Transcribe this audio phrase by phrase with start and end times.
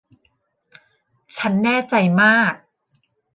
[1.37, 2.53] ฉันแน่ใจมาก